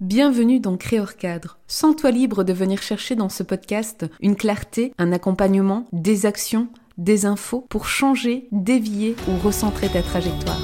Bienvenue 0.00 0.60
dans 0.60 0.78
Créor 0.78 1.16
Cadre. 1.16 1.58
Sens-toi 1.66 2.10
libre 2.10 2.42
de 2.42 2.54
venir 2.54 2.80
chercher 2.80 3.16
dans 3.16 3.28
ce 3.28 3.42
podcast 3.42 4.06
une 4.22 4.34
clarté, 4.34 4.94
un 4.96 5.12
accompagnement, 5.12 5.84
des 5.92 6.24
actions, 6.24 6.68
des 6.96 7.26
infos 7.26 7.66
pour 7.68 7.86
changer, 7.86 8.48
dévier 8.50 9.14
ou 9.28 9.36
recentrer 9.46 9.90
ta 9.90 10.00
trajectoire. 10.00 10.58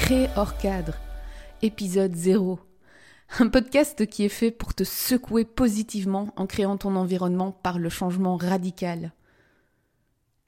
Créer 0.00 0.26
hors 0.34 0.58
cadre, 0.58 0.94
épisode 1.62 2.16
0. 2.16 2.58
Un 3.38 3.48
podcast 3.48 4.06
qui 4.06 4.24
est 4.24 4.30
fait 4.30 4.50
pour 4.50 4.74
te 4.74 4.84
secouer 4.84 5.44
positivement 5.44 6.32
en 6.36 6.46
créant 6.46 6.76
ton 6.76 6.96
environnement 6.96 7.52
par 7.52 7.78
le 7.78 7.88
changement 7.88 8.36
radical. 8.36 9.12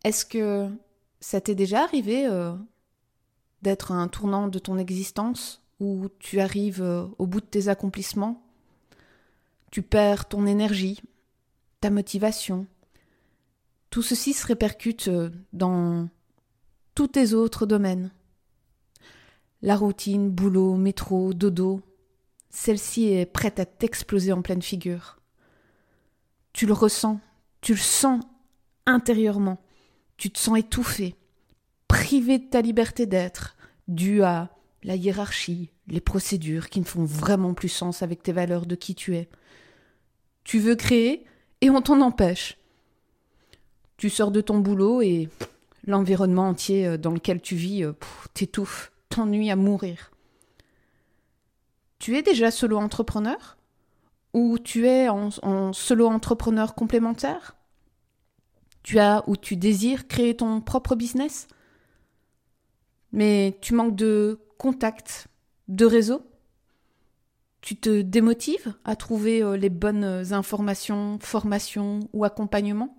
Est-ce 0.02 0.24
que 0.24 0.68
ça 1.20 1.40
t'est 1.40 1.54
déjà 1.54 1.82
arrivé 1.82 2.26
euh, 2.26 2.54
d'être 3.62 3.92
à 3.92 3.96
un 3.96 4.08
tournant 4.08 4.48
de 4.48 4.58
ton 4.58 4.78
existence 4.78 5.62
où 5.78 6.08
tu 6.18 6.40
arrives 6.40 6.82
euh, 6.82 7.06
au 7.18 7.26
bout 7.26 7.40
de 7.40 7.46
tes 7.46 7.68
accomplissements? 7.68 8.42
Tu 9.70 9.82
perds 9.82 10.26
ton 10.26 10.46
énergie, 10.46 11.02
ta 11.80 11.90
motivation. 11.90 12.66
Tout 13.90 14.02
ceci 14.02 14.32
se 14.32 14.46
répercute 14.46 15.08
euh, 15.08 15.30
dans 15.52 16.08
tous 16.94 17.08
tes 17.08 17.34
autres 17.34 17.66
domaines. 17.66 18.10
La 19.60 19.76
routine, 19.76 20.30
boulot, 20.30 20.76
métro, 20.76 21.34
dodo, 21.34 21.82
celle-ci 22.50 23.12
est 23.12 23.26
prête 23.26 23.60
à 23.60 23.64
t'exploser 23.64 24.32
en 24.32 24.42
pleine 24.42 24.62
figure. 24.62 25.18
Tu 26.52 26.66
le 26.66 26.72
ressens, 26.72 27.20
tu 27.60 27.72
le 27.72 27.78
sens 27.78 28.22
intérieurement, 28.86 29.62
tu 30.16 30.30
te 30.30 30.38
sens 30.38 30.58
étouffé, 30.58 31.14
privé 31.88 32.38
de 32.38 32.48
ta 32.48 32.60
liberté 32.60 33.06
d'être, 33.06 33.56
dû 33.88 34.22
à 34.22 34.50
la 34.82 34.96
hiérarchie, 34.96 35.70
les 35.86 36.00
procédures 36.00 36.68
qui 36.68 36.80
ne 36.80 36.84
font 36.84 37.04
vraiment 37.04 37.54
plus 37.54 37.68
sens 37.68 38.02
avec 38.02 38.22
tes 38.22 38.32
valeurs 38.32 38.66
de 38.66 38.74
qui 38.74 38.94
tu 38.94 39.16
es. 39.16 39.28
Tu 40.44 40.58
veux 40.58 40.74
créer 40.74 41.24
et 41.60 41.70
on 41.70 41.82
t'en 41.82 42.00
empêche. 42.00 42.56
Tu 43.96 44.08
sors 44.08 44.30
de 44.30 44.40
ton 44.40 44.58
boulot 44.58 45.02
et 45.02 45.28
l'environnement 45.86 46.48
entier 46.48 46.86
euh, 46.86 46.96
dans 46.96 47.10
lequel 47.10 47.40
tu 47.40 47.54
vis 47.54 47.84
euh, 47.84 47.92
t'étouffe, 48.32 48.92
t'ennuie 49.10 49.50
à 49.50 49.56
mourir. 49.56 50.10
Tu 52.00 52.16
es 52.16 52.22
déjà 52.22 52.50
solo 52.50 52.78
entrepreneur 52.78 53.58
Ou 54.32 54.58
tu 54.58 54.86
es 54.86 55.10
en, 55.10 55.72
solo 55.74 56.06
entrepreneur 56.06 56.74
complémentaire? 56.74 57.56
Tu 58.82 58.98
as 58.98 59.22
ou 59.28 59.36
tu 59.36 59.56
désires 59.56 60.08
créer 60.08 60.34
ton 60.34 60.62
propre 60.62 60.96
business? 60.96 61.46
Mais 63.12 63.58
tu 63.60 63.74
manques 63.74 63.96
de 63.96 64.40
contacts, 64.56 65.28
de 65.68 65.84
réseau? 65.84 66.22
Tu 67.60 67.76
te 67.76 68.00
démotives 68.00 68.72
à 68.86 68.96
trouver 68.96 69.42
euh, 69.42 69.58
les 69.58 69.68
bonnes 69.68 70.32
informations, 70.32 71.18
formations 71.20 72.00
ou 72.14 72.24
accompagnements? 72.24 72.96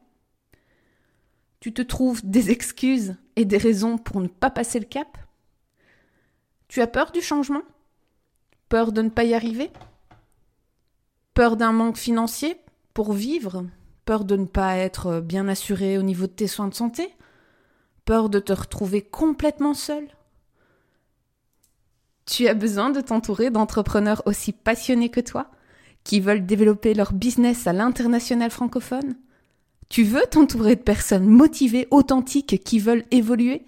Tu 1.59 1.73
te 1.73 1.81
trouves 1.81 2.23
des 2.23 2.51
excuses 2.51 3.15
et 3.35 3.45
des 3.45 3.57
raisons 3.57 3.97
pour 3.97 4.21
ne 4.21 4.27
pas 4.27 4.51
passer 4.51 4.79
le 4.79 4.85
cap? 4.85 5.17
Tu 6.67 6.81
as 6.81 6.87
peur 6.87 7.11
du 7.11 7.21
changement? 7.21 7.63
Peur 8.71 8.93
de 8.93 9.01
ne 9.01 9.09
pas 9.09 9.25
y 9.25 9.33
arriver? 9.33 9.69
Peur 11.33 11.57
d'un 11.57 11.73
manque 11.73 11.97
financier 11.97 12.55
pour 12.93 13.11
vivre? 13.11 13.65
Peur 14.05 14.23
de 14.23 14.37
ne 14.37 14.45
pas 14.45 14.77
être 14.77 15.19
bien 15.19 15.49
assuré 15.49 15.97
au 15.97 16.03
niveau 16.03 16.25
de 16.25 16.31
tes 16.31 16.47
soins 16.47 16.69
de 16.69 16.73
santé? 16.73 17.13
Peur 18.05 18.29
de 18.29 18.39
te 18.39 18.53
retrouver 18.53 19.01
complètement 19.01 19.73
seul? 19.73 20.07
Tu 22.25 22.47
as 22.47 22.53
besoin 22.53 22.91
de 22.91 23.01
t'entourer 23.01 23.49
d'entrepreneurs 23.49 24.23
aussi 24.25 24.53
passionnés 24.53 25.09
que 25.09 25.19
toi, 25.19 25.51
qui 26.05 26.21
veulent 26.21 26.45
développer 26.45 26.93
leur 26.93 27.11
business 27.11 27.67
à 27.67 27.73
l'international 27.73 28.51
francophone? 28.51 29.17
Tu 29.89 30.03
veux 30.03 30.23
t'entourer 30.31 30.77
de 30.77 30.81
personnes 30.81 31.27
motivées, 31.27 31.89
authentiques, 31.91 32.63
qui 32.63 32.79
veulent 32.79 33.03
évoluer? 33.11 33.65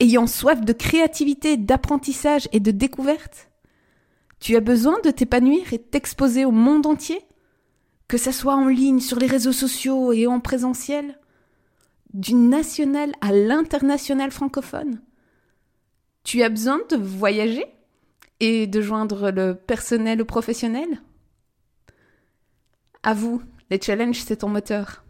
Ayant 0.00 0.26
soif 0.26 0.60
de 0.60 0.72
créativité, 0.72 1.56
d'apprentissage 1.56 2.48
et 2.50 2.58
de 2.58 2.72
découverte? 2.72 3.51
Tu 4.42 4.56
as 4.56 4.60
besoin 4.60 4.98
de 5.04 5.12
t'épanouir 5.12 5.72
et 5.72 5.78
t'exposer 5.78 6.44
au 6.44 6.50
monde 6.50 6.86
entier? 6.86 7.20
Que 8.08 8.18
ça 8.18 8.32
soit 8.32 8.56
en 8.56 8.66
ligne, 8.66 8.98
sur 8.98 9.20
les 9.20 9.28
réseaux 9.28 9.52
sociaux 9.52 10.12
et 10.12 10.26
en 10.26 10.40
présentiel? 10.40 11.16
Du 12.12 12.34
national 12.34 13.12
à 13.20 13.30
l'international 13.30 14.32
francophone? 14.32 15.00
Tu 16.24 16.42
as 16.42 16.48
besoin 16.48 16.80
de 16.90 16.96
voyager 16.96 17.64
et 18.40 18.66
de 18.66 18.80
joindre 18.80 19.30
le 19.30 19.54
personnel 19.54 20.20
au 20.20 20.24
professionnel? 20.24 21.00
À 23.04 23.14
vous, 23.14 23.40
les 23.70 23.80
challenges, 23.80 24.22
c'est 24.24 24.38
ton 24.38 24.48
moteur. 24.48 25.04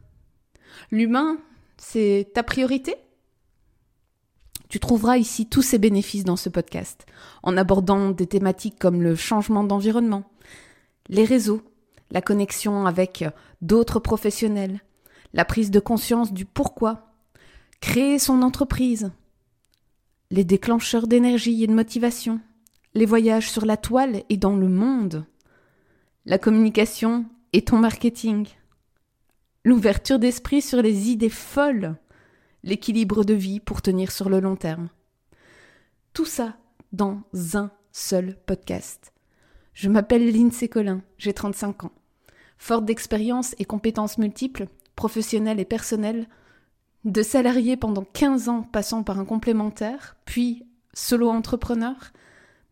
L'humain, 0.90 1.38
c'est 1.78 2.32
ta 2.34 2.42
priorité? 2.42 2.96
Tu 4.72 4.80
trouveras 4.80 5.18
ici 5.18 5.44
tous 5.44 5.60
ces 5.60 5.76
bénéfices 5.76 6.24
dans 6.24 6.36
ce 6.36 6.48
podcast, 6.48 7.04
en 7.42 7.58
abordant 7.58 8.08
des 8.08 8.26
thématiques 8.26 8.78
comme 8.78 9.02
le 9.02 9.14
changement 9.14 9.64
d'environnement, 9.64 10.24
les 11.10 11.26
réseaux, 11.26 11.60
la 12.10 12.22
connexion 12.22 12.86
avec 12.86 13.22
d'autres 13.60 14.00
professionnels, 14.00 14.80
la 15.34 15.44
prise 15.44 15.70
de 15.70 15.78
conscience 15.78 16.32
du 16.32 16.46
pourquoi, 16.46 17.12
créer 17.82 18.18
son 18.18 18.40
entreprise, 18.40 19.12
les 20.30 20.42
déclencheurs 20.42 21.06
d'énergie 21.06 21.62
et 21.62 21.66
de 21.66 21.74
motivation, 21.74 22.40
les 22.94 23.04
voyages 23.04 23.50
sur 23.50 23.66
la 23.66 23.76
toile 23.76 24.22
et 24.30 24.38
dans 24.38 24.56
le 24.56 24.70
monde, 24.70 25.26
la 26.24 26.38
communication 26.38 27.26
et 27.52 27.60
ton 27.60 27.76
marketing, 27.76 28.46
l'ouverture 29.66 30.18
d'esprit 30.18 30.62
sur 30.62 30.80
les 30.80 31.10
idées 31.10 31.28
folles, 31.28 31.98
l'équilibre 32.62 33.24
de 33.24 33.34
vie 33.34 33.60
pour 33.60 33.82
tenir 33.82 34.10
sur 34.10 34.28
le 34.28 34.40
long 34.40 34.56
terme. 34.56 34.88
Tout 36.12 36.24
ça 36.24 36.56
dans 36.92 37.22
un 37.54 37.70
seul 37.92 38.36
podcast. 38.46 39.12
Je 39.74 39.88
m'appelle 39.88 40.30
Lindsay 40.30 40.68
Collin, 40.68 41.02
j'ai 41.18 41.32
35 41.32 41.84
ans. 41.84 41.92
Forte 42.58 42.84
d'expérience 42.84 43.54
et 43.58 43.64
compétences 43.64 44.18
multiples, 44.18 44.66
professionnelles 44.94 45.60
et 45.60 45.64
personnelles, 45.64 46.28
de 47.04 47.22
salarié 47.22 47.76
pendant 47.76 48.04
15 48.04 48.48
ans 48.48 48.62
passant 48.62 49.02
par 49.02 49.18
un 49.18 49.24
complémentaire, 49.24 50.16
puis 50.24 50.64
solo 50.94 51.28
entrepreneur, 51.30 52.12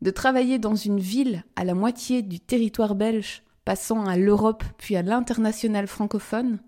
de 0.02 0.10
travailler 0.10 0.58
dans 0.58 0.76
une 0.76 1.00
ville 1.00 1.44
à 1.56 1.64
la 1.64 1.74
moitié 1.74 2.22
du 2.22 2.38
territoire 2.38 2.94
belge, 2.94 3.42
passant 3.64 4.06
à 4.06 4.16
l'Europe 4.16 4.64
puis 4.78 4.96
à 4.96 5.02
l'international 5.02 5.86
francophone, 5.86 6.60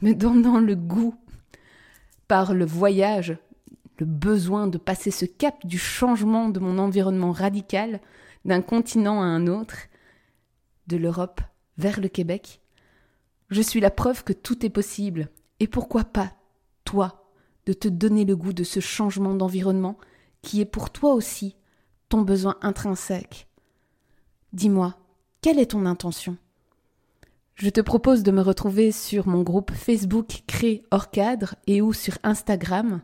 me 0.00 0.14
donnant 0.14 0.60
le 0.60 0.76
goût 0.76 1.14
par 2.28 2.54
le 2.54 2.64
voyage, 2.64 3.36
le 3.98 4.06
besoin 4.06 4.68
de 4.68 4.78
passer 4.78 5.10
ce 5.10 5.24
cap 5.24 5.66
du 5.66 5.78
changement 5.78 6.48
de 6.48 6.60
mon 6.60 6.78
environnement 6.78 7.32
radical 7.32 8.00
d'un 8.44 8.62
continent 8.62 9.20
à 9.20 9.26
un 9.26 9.46
autre, 9.46 9.76
de 10.86 10.96
l'Europe 10.96 11.40
vers 11.76 12.00
le 12.00 12.08
Québec, 12.08 12.60
je 13.50 13.62
suis 13.62 13.80
la 13.80 13.90
preuve 13.90 14.24
que 14.24 14.32
tout 14.32 14.64
est 14.64 14.70
possible. 14.70 15.28
Et 15.60 15.66
pourquoi 15.66 16.04
pas, 16.04 16.32
toi, 16.84 17.30
de 17.66 17.72
te 17.72 17.88
donner 17.88 18.24
le 18.24 18.36
goût 18.36 18.52
de 18.52 18.64
ce 18.64 18.80
changement 18.80 19.34
d'environnement 19.34 19.98
qui 20.42 20.60
est 20.60 20.66
pour 20.66 20.90
toi 20.90 21.12
aussi 21.12 21.56
ton 22.08 22.22
besoin 22.22 22.56
intrinsèque? 22.62 23.48
Dis-moi, 24.52 24.96
quelle 25.40 25.58
est 25.58 25.72
ton 25.72 25.86
intention? 25.86 26.36
Je 27.58 27.70
te 27.70 27.80
propose 27.80 28.22
de 28.22 28.30
me 28.30 28.40
retrouver 28.40 28.92
sur 28.92 29.26
mon 29.26 29.42
groupe 29.42 29.72
Facebook 29.72 30.42
Cré 30.46 30.84
hors 30.92 31.10
cadre 31.10 31.56
et 31.66 31.82
ou 31.82 31.92
sur 31.92 32.16
Instagram. 32.22 33.02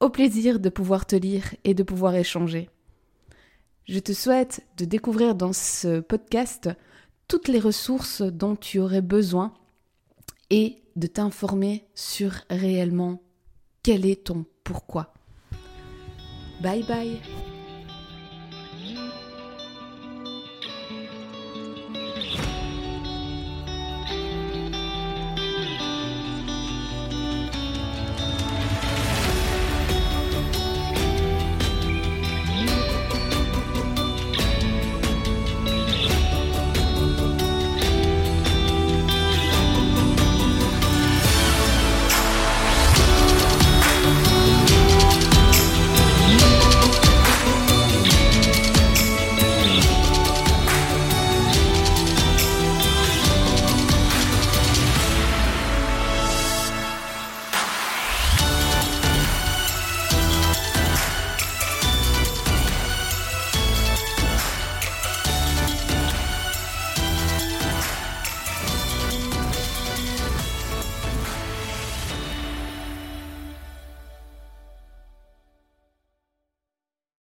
Au 0.00 0.10
plaisir 0.10 0.58
de 0.58 0.68
pouvoir 0.68 1.06
te 1.06 1.14
lire 1.14 1.54
et 1.62 1.74
de 1.74 1.84
pouvoir 1.84 2.16
échanger. 2.16 2.68
Je 3.84 4.00
te 4.00 4.12
souhaite 4.12 4.66
de 4.76 4.84
découvrir 4.84 5.36
dans 5.36 5.52
ce 5.52 6.00
podcast 6.00 6.70
toutes 7.28 7.48
les 7.48 7.60
ressources 7.60 8.20
dont 8.20 8.56
tu 8.56 8.80
aurais 8.80 9.02
besoin 9.02 9.54
et 10.50 10.82
de 10.96 11.06
t'informer 11.06 11.84
sur 11.94 12.32
réellement 12.50 13.22
quel 13.82 14.06
est 14.06 14.24
ton 14.24 14.44
pourquoi. 14.64 15.14
Bye 16.60 16.82
bye 16.82 17.20